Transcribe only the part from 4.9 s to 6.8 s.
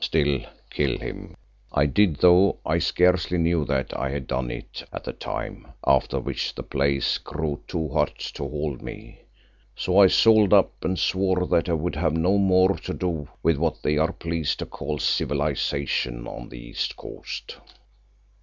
at the time, after which the